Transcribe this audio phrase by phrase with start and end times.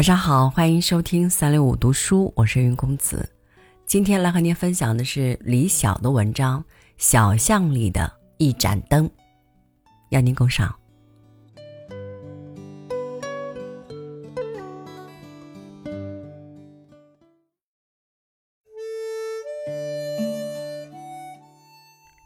[0.00, 3.30] 晚上好，欢迎收听三六五读书，我是云公子。
[3.84, 6.58] 今天来和您分享的是李晓的文章
[6.96, 9.06] 《小巷里的一盏灯》，
[10.08, 10.74] 邀您共赏。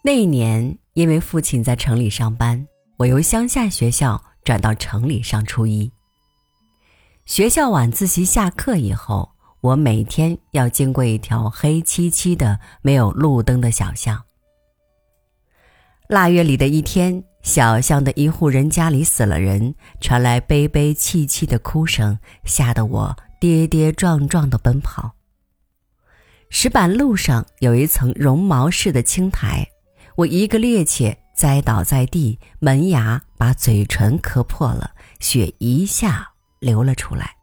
[0.01, 2.65] 那一年，因为父亲在城里上班，
[2.99, 5.91] 我由乡下学校转到城里上初一。
[7.27, 9.31] 学校晚自习下课以后，
[9.63, 14.23] 我每天要经过一条黑漆漆的、没有路灯的小巷。
[16.07, 25.13] 腊月里的一天，小巷的一户人家里死了人，传来悲悲戚戚的哭声，吓得我跌跌撞撞地奔跑。
[26.51, 29.67] 石板路上有一层绒毛似的青苔，
[30.17, 36.34] 我一个趔趄栽倒在地，门牙把嘴唇磕破了，血一下。
[36.65, 37.37] 流了出来。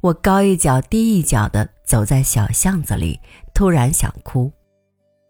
[0.00, 3.20] 我高一脚低一脚的走在小巷子里，
[3.54, 4.52] 突然想哭。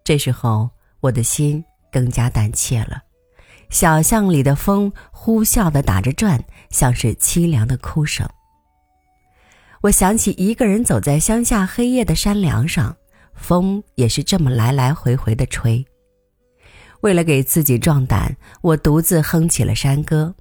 [0.02, 0.70] 这时候
[1.00, 3.02] 我的心更加胆怯了。
[3.68, 8.26] 小巷里的风呼啸的打着转，像是凄凉的哭声。
[9.82, 12.96] 我想起一个人走在乡下黑夜的山梁上，
[13.34, 15.84] 风也是这么来来回回的吹。
[17.02, 20.34] 为了给自己壮胆，我独自哼起了山歌。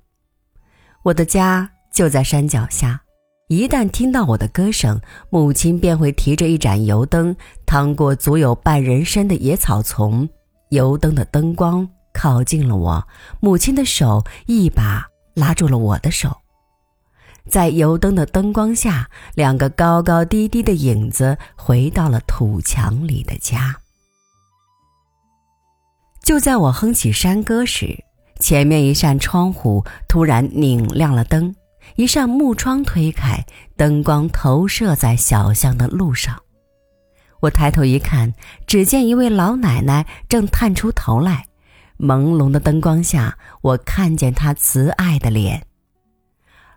[1.08, 3.00] 我的家就在山脚下，
[3.48, 7.34] 一旦听到我的歌声，母亲便会提着一盏油灯，
[7.66, 10.28] 趟过足有半人深的野草丛。
[10.72, 13.08] 油灯的灯光靠近了我，
[13.40, 16.30] 母亲的手一把拉住了我的手，
[17.50, 23.74] 在油灯的灯光下，两个高高低低的影子回到了土墙里的家。
[26.22, 28.07] 就在我哼起山歌时。
[28.40, 31.56] 前面一扇窗户突然拧亮了灯，
[31.96, 33.46] 一扇木窗推开，
[33.76, 36.36] 灯光投射在小巷的路上。
[37.40, 38.34] 我抬头一看，
[38.66, 41.46] 只见一位老奶奶正探出头来。
[42.00, 45.66] 朦胧的灯光下，我看见她慈爱的脸。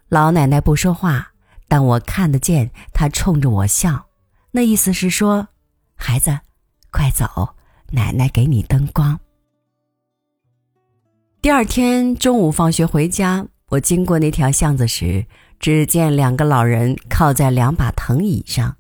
[0.09, 1.33] 老奶奶不说话，
[1.69, 4.07] 但我看得见她冲着我笑，
[4.51, 5.49] 那意思是说
[5.95, 6.41] ：“孩子，
[6.91, 7.55] 快走，
[7.93, 9.19] 奶奶给你灯光。”
[11.43, 15.25] 第二天中午放学回家，我经过那条巷子时，
[15.59, 18.77] 只见两个老人靠在两把藤椅上，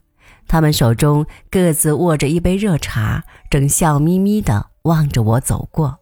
[0.46, 6.00] 他们手中各自握着一杯热茶，正笑眯眯地望着我走过。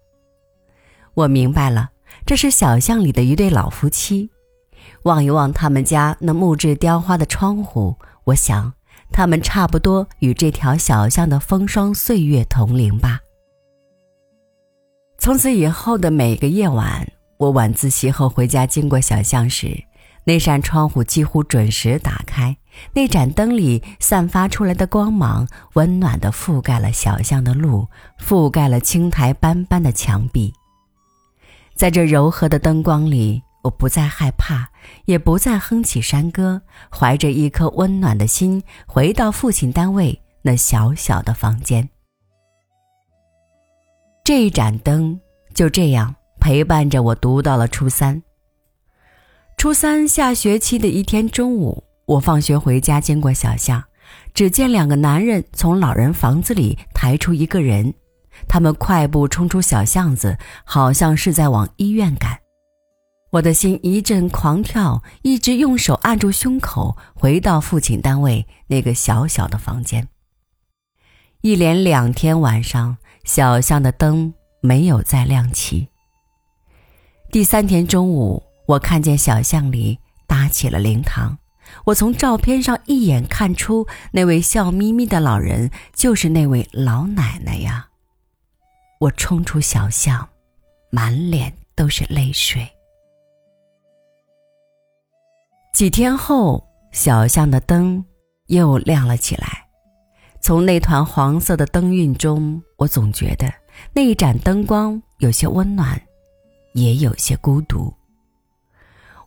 [1.15, 1.91] 我明白了，
[2.27, 4.31] 这是小巷里的一对老夫妻。
[5.05, 8.73] 望一望他们家那木质雕花的窗户，我想，
[9.13, 13.21] 他们差不多与这条小巷的风霜岁月同龄吧。
[15.29, 17.07] 从此以后的每个夜晚，
[17.37, 19.79] 我晚自习后回家经过小巷时，
[20.25, 22.57] 那扇窗户几乎准时打开，
[22.95, 27.87] 那盏灯里散发出来的光芒，温暖地覆盖了小巷的路，
[28.19, 30.51] 覆盖了青苔斑斑的墙壁。
[31.77, 34.67] 在这柔和的灯光里，我不再害怕，
[35.05, 41.87] 也不再哼起山歌，怀着一颗温暖的心，回到父亲单位那小小的房间。
[44.29, 45.19] 这一盏灯
[45.55, 48.23] 就这样陪伴着我读到了初三。
[49.57, 53.83] 初三下学期的一天中午，我放学回家，经过小巷，
[54.35, 57.95] 只见两个男人从老人房子里抬出一个人，
[58.47, 62.39] 他们快步冲出小巷子，好像是在往医院赶。
[63.31, 70.07] 我的心一阵狂跳，一直用手按住胸口，回到父亲单位那个小小的房间。
[71.41, 72.99] 一连两天晚上。
[73.25, 75.89] 小巷的灯没有再亮起。
[77.31, 81.37] 第三天中午，我看见小巷里搭起了灵堂。
[81.85, 87.87] 我从照片上一眼看出，那位笑眯眯的老人就是那位老奶奶呀。
[89.01, 90.27] 我冲出小巷，
[90.91, 92.67] 满脸都是泪水。
[95.75, 98.03] 几天后，小巷的灯
[98.47, 99.68] 又亮了起来。
[100.41, 103.53] 从那团黄色的灯晕中，我总觉得
[103.93, 106.01] 那一盏灯光有些温暖，
[106.73, 107.93] 也有些孤独。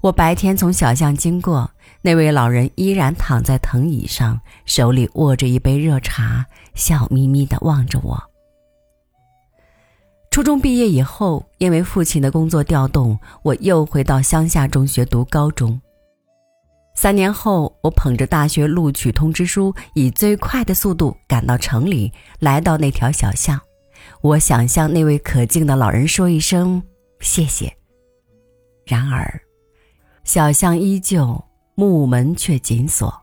[0.01, 1.69] 我白天从小巷经过，
[2.01, 6.43] 那位老人依然躺在藤椅上，手里握着一杯热茶，
[6.73, 8.19] 笑眯眯地望着我。
[10.31, 15.79] 初中毕业以后，因为父亲的工作调动，我又回到乡下中学读高中。
[16.93, 23.59] 三年后，我捧着大学录取通知书，以最快的速度赶到城里，来到那条小巷。
[24.21, 26.81] 我想向那位可敬的老人说一声
[27.19, 27.71] 谢谢。
[28.85, 29.41] 然而，
[30.23, 31.43] 小巷依旧，
[31.75, 33.13] 木门却紧锁。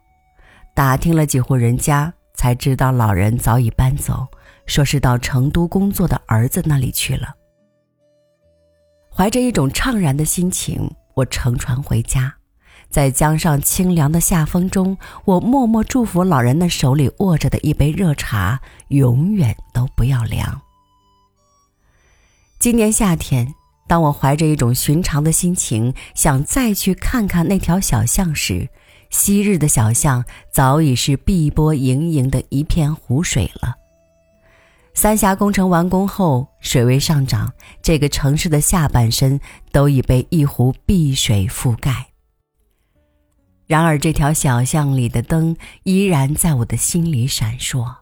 [0.75, 4.26] 打听了几户人家，才知道老人早已搬走，
[4.67, 7.35] 说是到成都工作的儿子那里去了。
[9.14, 12.32] 怀着一种怅然的心情，我乘船回家。
[12.90, 20.61] 在江上清凉的夏风中，我默默祝福老人那手里握着的一杯热茶永远都不要凉。
[22.58, 23.55] 今年夏天，
[23.87, 28.69] 当我怀着一种寻常的心情想再去看看那条小巷时，
[29.11, 33.76] 昔日的小巷早已是碧波盈盈的一片湖水了。
[34.93, 39.38] 三峡工程完工后，水位上涨，这个城市的下半身
[39.70, 42.08] 都已被一湖碧水覆盖。
[43.69, 47.97] 然而，这条小巷里的灯依然在我的心里闪烁，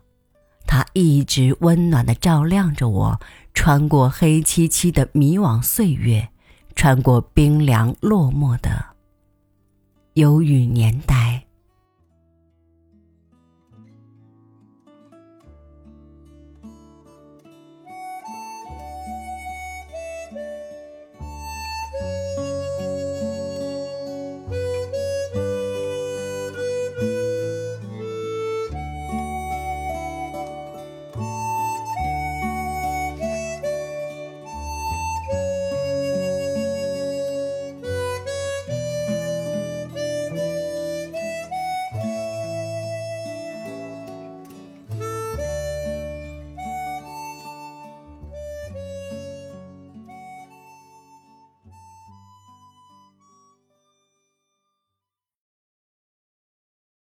[0.64, 3.20] 它一直温暖地照亮着我，
[3.52, 6.28] 穿过黑漆漆的迷惘岁月，
[6.76, 8.70] 穿过冰凉落寞的
[10.14, 11.15] 忧郁年代。